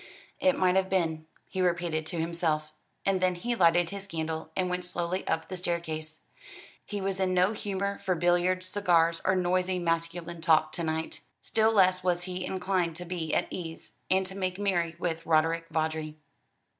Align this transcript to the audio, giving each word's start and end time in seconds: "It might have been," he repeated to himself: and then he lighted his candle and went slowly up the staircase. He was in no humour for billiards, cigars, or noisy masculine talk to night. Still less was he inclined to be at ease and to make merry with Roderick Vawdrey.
"It 0.39 0.57
might 0.57 0.75
have 0.77 0.89
been," 0.89 1.27
he 1.47 1.61
repeated 1.61 2.07
to 2.07 2.17
himself: 2.19 2.71
and 3.05 3.21
then 3.21 3.35
he 3.35 3.53
lighted 3.55 3.91
his 3.91 4.07
candle 4.07 4.49
and 4.55 4.67
went 4.67 4.83
slowly 4.83 5.27
up 5.27 5.47
the 5.47 5.55
staircase. 5.55 6.23
He 6.83 6.99
was 6.99 7.19
in 7.19 7.35
no 7.35 7.53
humour 7.53 7.99
for 7.99 8.15
billiards, 8.15 8.65
cigars, 8.65 9.21
or 9.23 9.35
noisy 9.35 9.77
masculine 9.77 10.41
talk 10.41 10.71
to 10.71 10.83
night. 10.83 11.19
Still 11.43 11.71
less 11.71 12.03
was 12.03 12.23
he 12.23 12.43
inclined 12.43 12.95
to 12.95 13.05
be 13.05 13.31
at 13.35 13.45
ease 13.51 13.91
and 14.09 14.25
to 14.25 14.33
make 14.33 14.57
merry 14.57 14.95
with 14.97 15.23
Roderick 15.23 15.67
Vawdrey. 15.69 16.17